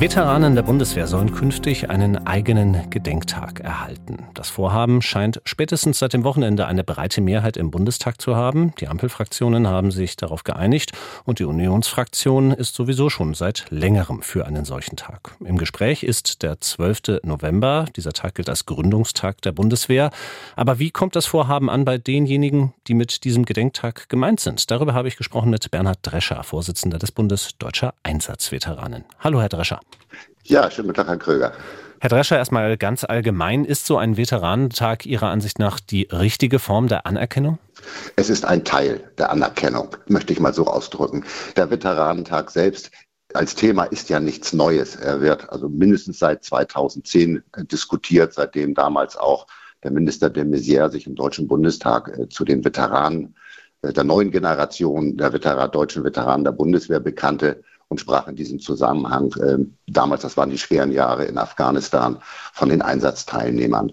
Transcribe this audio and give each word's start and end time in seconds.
Veteranen 0.00 0.54
der 0.54 0.62
Bundeswehr 0.62 1.08
sollen 1.08 1.32
künftig 1.32 1.90
einen 1.90 2.24
eigenen 2.24 2.88
Gedenktag 2.88 3.58
erhalten. 3.58 4.28
Das 4.32 4.48
Vorhaben 4.48 5.02
scheint 5.02 5.40
spätestens 5.44 5.98
seit 5.98 6.12
dem 6.12 6.22
Wochenende 6.22 6.66
eine 6.66 6.84
breite 6.84 7.20
Mehrheit 7.20 7.56
im 7.56 7.72
Bundestag 7.72 8.20
zu 8.20 8.36
haben. 8.36 8.72
Die 8.78 8.86
Ampelfraktionen 8.86 9.66
haben 9.66 9.90
sich 9.90 10.14
darauf 10.14 10.44
geeinigt 10.44 10.92
und 11.24 11.40
die 11.40 11.44
Unionsfraktion 11.44 12.52
ist 12.52 12.76
sowieso 12.76 13.10
schon 13.10 13.34
seit 13.34 13.66
längerem 13.70 14.22
für 14.22 14.46
einen 14.46 14.64
solchen 14.64 14.94
Tag. 14.94 15.36
Im 15.44 15.58
Gespräch 15.58 16.04
ist 16.04 16.44
der 16.44 16.60
12. 16.60 17.24
November. 17.24 17.86
Dieser 17.96 18.12
Tag 18.12 18.36
gilt 18.36 18.48
als 18.48 18.66
Gründungstag 18.66 19.42
der 19.42 19.50
Bundeswehr. 19.50 20.12
Aber 20.54 20.78
wie 20.78 20.92
kommt 20.92 21.16
das 21.16 21.26
Vorhaben 21.26 21.68
an 21.68 21.84
bei 21.84 21.98
denjenigen, 21.98 22.72
die 22.86 22.94
mit 22.94 23.24
diesem 23.24 23.44
Gedenktag 23.44 24.08
gemeint 24.08 24.38
sind? 24.38 24.70
Darüber 24.70 24.94
habe 24.94 25.08
ich 25.08 25.16
gesprochen 25.16 25.50
mit 25.50 25.68
Bernhard 25.72 25.98
Drescher, 26.02 26.44
Vorsitzender 26.44 27.00
des 27.00 27.10
Bundes 27.10 27.58
Deutscher 27.58 27.94
Einsatzveteranen. 28.04 29.04
Hallo, 29.18 29.40
Herr 29.40 29.48
Drescher. 29.48 29.80
Ja, 30.44 30.70
schönen 30.70 30.88
guten 30.88 30.96
Tag, 30.96 31.08
Herr 31.08 31.16
Kröger. 31.18 31.52
Herr 32.00 32.10
Drescher, 32.10 32.36
erstmal 32.36 32.76
ganz 32.76 33.02
allgemein, 33.02 33.64
ist 33.64 33.86
so 33.86 33.98
ein 33.98 34.16
Veteranentag 34.16 35.04
Ihrer 35.04 35.28
Ansicht 35.30 35.58
nach 35.58 35.80
die 35.80 36.08
richtige 36.12 36.60
Form 36.60 36.86
der 36.86 37.06
Anerkennung? 37.06 37.58
Es 38.16 38.30
ist 38.30 38.44
ein 38.44 38.64
Teil 38.64 39.02
der 39.18 39.30
Anerkennung, 39.30 39.96
möchte 40.06 40.32
ich 40.32 40.38
mal 40.38 40.54
so 40.54 40.66
ausdrücken. 40.66 41.24
Der 41.56 41.70
Veteranentag 41.70 42.50
selbst 42.50 42.92
als 43.34 43.54
Thema 43.54 43.84
ist 43.84 44.08
ja 44.08 44.20
nichts 44.20 44.52
Neues. 44.52 44.96
Er 44.96 45.20
wird 45.20 45.50
also 45.50 45.68
mindestens 45.68 46.18
seit 46.20 46.44
2010 46.44 47.42
diskutiert, 47.70 48.32
seitdem 48.32 48.74
damals 48.74 49.16
auch 49.16 49.46
der 49.82 49.90
Minister 49.90 50.30
de 50.30 50.44
Maizière 50.44 50.90
sich 50.90 51.06
im 51.06 51.14
Deutschen 51.14 51.46
Bundestag 51.46 52.16
äh, 52.16 52.28
zu 52.28 52.44
den 52.44 52.64
Veteranen 52.64 53.34
äh, 53.82 53.92
der 53.92 54.04
neuen 54.04 54.30
Generation 54.30 55.16
der 55.16 55.32
Veteran, 55.32 55.70
deutschen 55.70 56.04
Veteranen 56.04 56.44
der 56.44 56.52
Bundeswehr 56.52 57.00
bekannte 57.00 57.62
und 57.88 58.00
sprach 58.00 58.28
in 58.28 58.36
diesem 58.36 58.60
Zusammenhang, 58.60 59.32
äh, 59.40 59.64
damals, 59.86 60.22
das 60.22 60.36
waren 60.36 60.50
die 60.50 60.58
schweren 60.58 60.92
Jahre 60.92 61.24
in 61.24 61.38
Afghanistan, 61.38 62.18
von 62.52 62.68
den 62.68 62.82
Einsatzteilnehmern. 62.82 63.92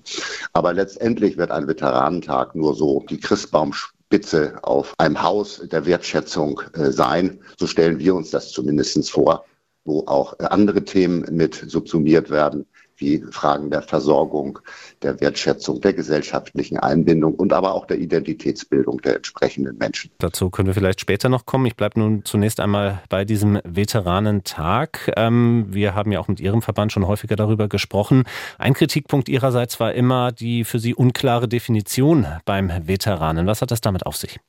Aber 0.54 0.74
letztendlich 0.74 1.38
wird 1.38 1.52
ein 1.52 1.68
Veteranentag 1.68 2.56
nur 2.56 2.76
so 2.76 3.06
die 3.10 3.20
Christbaumspitze 3.20 4.60
auf 4.64 4.94
einem 4.98 5.22
Haus 5.22 5.62
der 5.72 5.86
Wertschätzung 5.86 6.62
äh, 6.74 6.92
sein. 6.92 7.40
So 7.58 7.68
stellen 7.68 8.00
wir 8.00 8.16
uns 8.16 8.32
das 8.32 8.52
zumindest 8.52 9.10
vor, 9.10 9.46
wo 9.86 10.06
auch 10.08 10.38
andere 10.40 10.84
Themen 10.84 11.26
mit 11.32 11.56
subsumiert 11.68 12.30
werden 12.30 12.66
wie 12.98 13.24
Fragen 13.32 13.70
der 13.70 13.82
Versorgung, 13.82 14.60
der 15.02 15.20
Wertschätzung, 15.22 15.82
der 15.82 15.94
gesellschaftlichen 15.94 16.78
Einbindung 16.80 17.36
und 17.36 17.54
aber 17.54 17.74
auch 17.74 17.86
der 17.86 17.98
Identitätsbildung 17.98 19.02
der 19.02 19.18
entsprechenden 19.18 19.78
Menschen. 19.78 20.12
Dazu 20.20 20.50
können 20.50 20.68
wir 20.68 20.74
vielleicht 20.74 21.02
später 21.02 21.30
noch 21.30 21.46
kommen. 21.46 21.66
Ich 21.66 21.76
bleibe 21.76 22.00
nun 22.00 22.24
zunächst 22.26 22.60
einmal 22.60 23.02
bei 23.10 23.26
diesem 23.26 23.60
Veteranentag. 23.64 25.12
Ähm, 25.16 25.68
wir 25.70 25.96
haben 25.96 26.12
ja 26.12 26.20
auch 26.20 26.28
mit 26.28 26.40
Ihrem 26.40 26.62
Verband 26.62 26.92
schon 26.92 27.08
häufiger 27.08 27.36
darüber 27.36 27.68
gesprochen. 27.68 28.24
Ein 28.58 28.74
Kritikpunkt 28.74 29.30
Ihrerseits 29.30 29.80
war 29.80 29.94
immer 29.94 30.32
die 30.32 30.64
für 30.64 30.80
Sie 30.80 30.96
unklare 30.96 31.48
Definition 31.48 32.26
beim 32.46 32.72
Veteranen. 32.88 33.48
Was 33.48 33.62
hat 33.62 33.72
das 33.72 33.82
damit 33.82 34.06
auf 34.06 34.16
sich? 34.16 34.40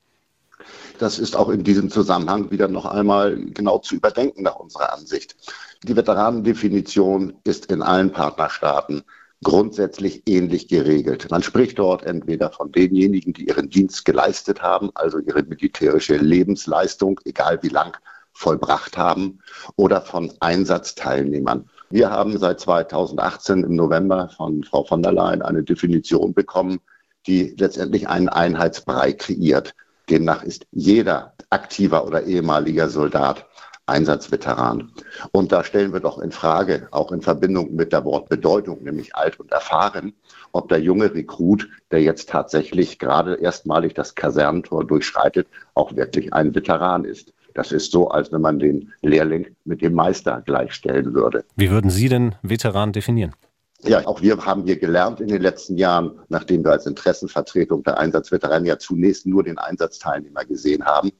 Das 0.98 1.18
ist 1.18 1.36
auch 1.36 1.50
in 1.50 1.62
diesem 1.62 1.90
Zusammenhang 1.90 2.50
wieder 2.50 2.68
noch 2.68 2.86
einmal 2.86 3.36
genau 3.36 3.78
zu 3.78 3.96
überdenken 3.96 4.42
nach 4.42 4.56
unserer 4.56 4.92
Ansicht. 4.92 5.36
Die 5.86 5.94
Veteranendefinition 5.94 7.34
ist 7.44 7.66
in 7.66 7.80
allen 7.80 8.10
Partnerstaaten 8.10 9.04
grundsätzlich 9.44 10.24
ähnlich 10.26 10.66
geregelt. 10.66 11.30
Man 11.30 11.44
spricht 11.44 11.78
dort 11.78 12.02
entweder 12.02 12.50
von 12.50 12.72
denjenigen, 12.72 13.32
die 13.32 13.46
ihren 13.46 13.70
Dienst 13.70 14.04
geleistet 14.04 14.62
haben, 14.62 14.90
also 14.96 15.20
ihre 15.20 15.44
militärische 15.44 16.16
Lebensleistung, 16.16 17.20
egal 17.24 17.60
wie 17.62 17.68
lang, 17.68 17.96
vollbracht 18.32 18.98
haben, 18.98 19.38
oder 19.76 20.00
von 20.00 20.32
Einsatzteilnehmern. 20.40 21.70
Wir 21.90 22.10
haben 22.10 22.36
seit 22.36 22.58
2018 22.58 23.62
im 23.62 23.76
November 23.76 24.28
von 24.36 24.64
Frau 24.64 24.82
von 24.82 25.04
der 25.04 25.12
Leyen 25.12 25.42
eine 25.42 25.62
Definition 25.62 26.34
bekommen, 26.34 26.80
die 27.28 27.54
letztendlich 27.56 28.08
einen 28.08 28.28
Einheitsbrei 28.28 29.12
kreiert. 29.12 29.72
Demnach 30.10 30.42
ist 30.42 30.66
jeder 30.72 31.34
aktiver 31.50 32.04
oder 32.04 32.24
ehemaliger 32.24 32.88
Soldat 32.88 33.46
Einsatzveteran. 33.86 34.92
Und 35.32 35.52
da 35.52 35.62
stellen 35.62 35.92
wir 35.92 36.00
doch 36.00 36.18
in 36.18 36.32
Frage, 36.32 36.88
auch 36.90 37.12
in 37.12 37.22
Verbindung 37.22 37.74
mit 37.74 37.92
der 37.92 38.04
Wortbedeutung, 38.04 38.82
nämlich 38.82 39.14
alt 39.14 39.38
und 39.38 39.52
erfahren, 39.52 40.12
ob 40.52 40.68
der 40.68 40.80
junge 40.80 41.14
Rekrut, 41.14 41.68
der 41.92 42.02
jetzt 42.02 42.28
tatsächlich 42.28 42.98
gerade 42.98 43.36
erstmalig 43.36 43.94
das 43.94 44.14
Kasernentor 44.14 44.84
durchschreitet, 44.84 45.46
auch 45.74 45.94
wirklich 45.94 46.34
ein 46.34 46.54
Veteran 46.54 47.04
ist. 47.04 47.32
Das 47.54 47.72
ist 47.72 47.90
so, 47.92 48.08
als 48.08 48.32
wenn 48.32 48.42
man 48.42 48.58
den 48.58 48.92
Lehrling 49.00 49.56
mit 49.64 49.80
dem 49.80 49.94
Meister 49.94 50.42
gleichstellen 50.44 51.14
würde. 51.14 51.44
Wie 51.56 51.70
würden 51.70 51.90
Sie 51.90 52.08
denn 52.08 52.34
Veteran 52.42 52.92
definieren? 52.92 53.34
Ja, 53.82 54.06
auch 54.06 54.20
wir 54.20 54.36
haben 54.44 54.64
hier 54.64 54.78
gelernt 54.78 55.20
in 55.20 55.28
den 55.28 55.40
letzten 55.40 55.76
Jahren, 55.76 56.18
nachdem 56.28 56.64
wir 56.64 56.72
als 56.72 56.86
Interessenvertretung 56.86 57.82
der 57.84 57.98
Einsatzveteranen 57.98 58.66
ja 58.66 58.78
zunächst 58.78 59.26
nur 59.26 59.44
den 59.44 59.58
Einsatzteilnehmer 59.58 60.44
gesehen 60.44 60.84
haben. 60.84 61.12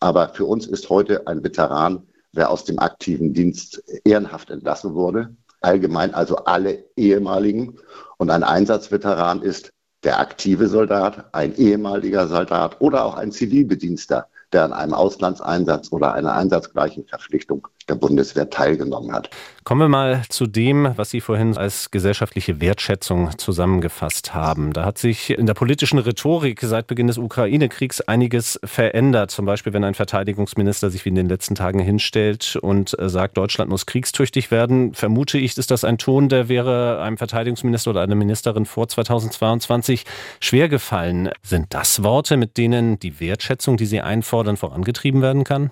Aber 0.00 0.28
für 0.30 0.44
uns 0.44 0.66
ist 0.66 0.90
heute 0.90 1.26
ein 1.26 1.42
Veteran, 1.42 2.06
wer 2.32 2.50
aus 2.50 2.64
dem 2.64 2.78
aktiven 2.78 3.32
Dienst 3.32 3.82
ehrenhaft 4.04 4.50
entlassen 4.50 4.94
wurde, 4.94 5.34
allgemein 5.60 6.14
also 6.14 6.36
alle 6.36 6.84
ehemaligen. 6.96 7.78
Und 8.16 8.30
ein 8.30 8.44
Einsatzveteran 8.44 9.42
ist 9.42 9.72
der 10.04 10.20
aktive 10.20 10.68
Soldat, 10.68 11.34
ein 11.34 11.56
ehemaliger 11.56 12.28
Soldat 12.28 12.80
oder 12.80 13.04
auch 13.04 13.16
ein 13.16 13.32
Zivilbedienster, 13.32 14.28
der 14.52 14.64
an 14.64 14.72
einem 14.72 14.94
Auslandseinsatz 14.94 15.90
oder 15.92 16.14
einer 16.14 16.32
einsatzgleichen 16.32 17.04
Verpflichtung 17.06 17.66
der 17.88 17.94
Bundeswehr 17.94 18.50
teilgenommen 18.50 19.12
hat. 19.12 19.30
Kommen 19.64 19.82
wir 19.82 19.88
mal 19.88 20.22
zu 20.30 20.46
dem, 20.46 20.94
was 20.96 21.10
Sie 21.10 21.20
vorhin 21.20 21.56
als 21.56 21.90
gesellschaftliche 21.90 22.58
Wertschätzung 22.60 23.36
zusammengefasst 23.36 24.34
haben. 24.34 24.72
Da 24.72 24.86
hat 24.86 24.96
sich 24.96 25.30
in 25.30 25.44
der 25.44 25.52
politischen 25.52 25.98
Rhetorik 25.98 26.60
seit 26.62 26.86
Beginn 26.86 27.06
des 27.06 27.18
Ukraine-Kriegs 27.18 28.00
einiges 28.00 28.58
verändert. 28.64 29.30
Zum 29.30 29.44
Beispiel, 29.44 29.74
wenn 29.74 29.84
ein 29.84 29.92
Verteidigungsminister 29.92 30.90
sich 30.90 31.04
wie 31.04 31.10
in 31.10 31.16
den 31.16 31.28
letzten 31.28 31.54
Tagen 31.54 31.80
hinstellt 31.80 32.56
und 32.56 32.96
sagt, 32.98 33.36
Deutschland 33.36 33.70
muss 33.70 33.84
kriegstüchtig 33.84 34.50
werden, 34.50 34.94
vermute 34.94 35.36
ich, 35.36 35.58
ist 35.58 35.70
das 35.70 35.84
ein 35.84 35.98
Ton, 35.98 36.30
der 36.30 36.48
wäre 36.48 37.02
einem 37.02 37.18
Verteidigungsminister 37.18 37.90
oder 37.90 38.00
einer 38.00 38.14
Ministerin 38.14 38.64
vor 38.64 38.88
2022 38.88 40.04
schwer 40.40 40.70
gefallen. 40.70 41.28
Sind 41.42 41.74
das 41.74 42.02
Worte, 42.02 42.38
mit 42.38 42.56
denen 42.56 42.98
die 42.98 43.20
Wertschätzung, 43.20 43.76
die 43.76 43.86
Sie 43.86 44.00
einfordern, 44.00 44.56
vorangetrieben 44.56 45.20
werden 45.20 45.44
kann? 45.44 45.70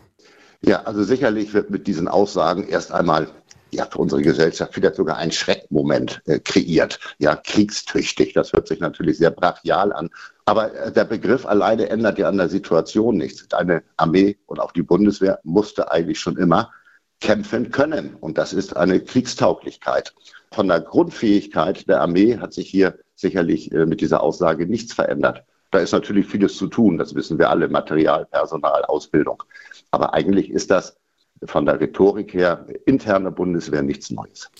Ja, 0.62 0.82
also 0.82 1.02
sicherlich 1.02 1.54
wird 1.54 1.70
mit 1.70 1.86
diesen 1.86 2.08
Aussagen 2.08 2.66
erst 2.68 2.92
einmal 2.92 3.28
ja, 3.72 3.86
für 3.86 3.98
unsere 3.98 4.22
Gesellschaft 4.22 4.74
vielleicht 4.74 4.94
sogar 4.94 5.16
ein 5.16 5.32
Schreckmoment 5.32 6.22
äh, 6.26 6.38
kreiert. 6.38 6.98
Ja, 7.18 7.36
kriegstüchtig. 7.36 8.32
Das 8.32 8.52
hört 8.52 8.68
sich 8.68 8.80
natürlich 8.80 9.18
sehr 9.18 9.30
brachial 9.30 9.92
an. 9.92 10.10
Aber 10.44 10.72
äh, 10.74 10.92
der 10.92 11.04
Begriff 11.04 11.46
alleine 11.46 11.88
ändert 11.88 12.18
ja 12.18 12.28
an 12.28 12.38
der 12.38 12.48
Situation 12.48 13.16
nichts. 13.16 13.52
Eine 13.52 13.82
Armee 13.96 14.38
und 14.46 14.60
auch 14.60 14.72
die 14.72 14.82
Bundeswehr 14.82 15.40
musste 15.42 15.90
eigentlich 15.90 16.20
schon 16.20 16.36
immer 16.36 16.72
kämpfen 17.20 17.70
können. 17.70 18.14
Und 18.14 18.38
das 18.38 18.52
ist 18.52 18.76
eine 18.76 19.00
Kriegstauglichkeit. 19.00 20.14
Von 20.52 20.68
der 20.68 20.80
Grundfähigkeit 20.80 21.88
der 21.88 22.00
Armee 22.00 22.38
hat 22.38 22.52
sich 22.52 22.68
hier 22.68 22.98
sicherlich 23.14 23.72
äh, 23.72 23.86
mit 23.86 24.00
dieser 24.00 24.22
Aussage 24.22 24.66
nichts 24.66 24.92
verändert. 24.92 25.44
Da 25.71 25.78
ist 25.78 25.93
natürlich 25.93 26.27
vieles 26.27 26.56
zu 26.56 26.69
tun, 26.69 26.99
das 26.99 27.15
wissen 27.15 27.38
wir 27.38 27.50
alle, 27.50 27.69
Material, 27.69 28.27
Personal, 28.27 28.84
Ausbildung. 28.84 29.43
Aber 29.91 30.15
eigentlich 30.15 30.50
ist 30.50 30.71
das 30.71 30.97
von 31.44 31.66
der 31.66 31.81
Rhetorik 31.81 32.32
her 32.34 32.66
interne 32.87 33.31
Bundeswehr 33.31 33.82
nichts 33.82 34.10
Neues. 34.10 34.50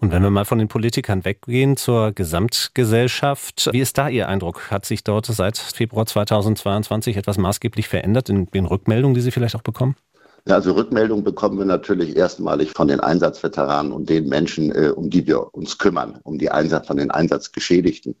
Und 0.00 0.12
wenn 0.12 0.22
wir 0.22 0.30
mal 0.30 0.44
von 0.44 0.58
den 0.58 0.68
Politikern 0.68 1.24
weggehen 1.24 1.76
zur 1.76 2.12
Gesamtgesellschaft, 2.12 3.70
wie 3.72 3.80
ist 3.80 3.96
da 3.96 4.08
Ihr 4.08 4.28
Eindruck? 4.28 4.70
Hat 4.70 4.84
sich 4.84 5.04
dort 5.04 5.26
seit 5.26 5.56
Februar 5.56 6.04
2022 6.04 7.16
etwas 7.16 7.38
maßgeblich 7.38 7.88
verändert 7.88 8.28
in 8.28 8.46
den 8.46 8.66
Rückmeldungen, 8.66 9.14
die 9.14 9.20
Sie 9.20 9.30
vielleicht 9.30 9.56
auch 9.56 9.62
bekommen? 9.62 9.96
Ja, 10.46 10.56
also 10.56 10.72
Rückmeldungen 10.72 11.24
bekommen 11.24 11.58
wir 11.58 11.64
natürlich 11.64 12.16
erstmalig 12.16 12.72
von 12.72 12.86
den 12.86 13.00
Einsatzveteranen 13.00 13.92
und 13.92 14.10
den 14.10 14.28
Menschen, 14.28 14.72
äh, 14.72 14.90
um 14.90 15.08
die 15.08 15.26
wir 15.26 15.54
uns 15.54 15.78
kümmern, 15.78 16.20
um 16.22 16.38
die 16.38 16.50
Einsatz 16.50 16.86
von 16.86 16.98
den 16.98 17.10
Einsatzgeschädigten. 17.10 18.14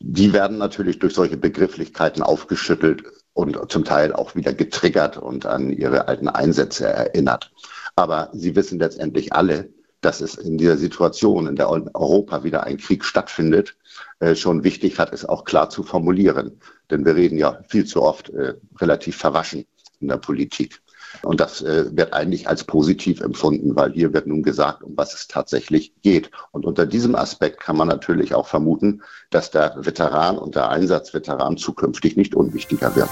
Die 0.00 0.32
werden 0.32 0.58
natürlich 0.58 0.98
durch 0.98 1.14
solche 1.14 1.36
Begrifflichkeiten 1.36 2.22
aufgeschüttelt 2.22 3.04
und 3.32 3.70
zum 3.70 3.84
Teil 3.84 4.12
auch 4.12 4.34
wieder 4.34 4.52
getriggert 4.52 5.16
und 5.16 5.46
an 5.46 5.70
ihre 5.70 6.08
alten 6.08 6.28
Einsätze 6.28 6.86
erinnert. 6.86 7.52
Aber 7.94 8.30
sie 8.32 8.56
wissen 8.56 8.78
letztendlich 8.78 9.32
alle, 9.32 9.70
dass 10.00 10.20
es 10.20 10.34
in 10.36 10.58
dieser 10.58 10.76
Situation, 10.76 11.46
in 11.46 11.56
der 11.56 11.68
Europa 11.70 12.44
wieder 12.44 12.64
ein 12.64 12.76
Krieg 12.76 13.04
stattfindet, 13.04 13.76
äh, 14.20 14.34
schon 14.34 14.62
wichtig 14.62 14.98
hat, 14.98 15.12
es 15.12 15.24
auch 15.24 15.44
klar 15.44 15.70
zu 15.70 15.82
formulieren. 15.82 16.60
Denn 16.90 17.04
wir 17.04 17.16
reden 17.16 17.38
ja 17.38 17.60
viel 17.68 17.86
zu 17.86 18.02
oft 18.02 18.30
äh, 18.30 18.54
relativ 18.78 19.16
verwaschen 19.16 19.64
in 20.00 20.08
der 20.08 20.18
Politik. 20.18 20.82
Und 21.22 21.40
das 21.40 21.62
äh, 21.62 21.96
wird 21.96 22.12
eigentlich 22.12 22.48
als 22.48 22.64
positiv 22.64 23.20
empfunden, 23.20 23.76
weil 23.76 23.92
hier 23.92 24.12
wird 24.12 24.26
nun 24.26 24.42
gesagt, 24.42 24.82
um 24.82 24.96
was 24.96 25.14
es 25.14 25.28
tatsächlich 25.28 25.92
geht. 26.02 26.30
Und 26.52 26.64
unter 26.64 26.86
diesem 26.86 27.14
Aspekt 27.14 27.60
kann 27.60 27.76
man 27.76 27.88
natürlich 27.88 28.34
auch 28.34 28.46
vermuten, 28.46 29.02
dass 29.30 29.50
der 29.50 29.74
Veteran 29.78 30.38
und 30.38 30.54
der 30.54 30.70
Einsatzveteran 30.70 31.56
zukünftig 31.56 32.16
nicht 32.16 32.34
unwichtiger 32.34 32.94
wird. 32.94 33.10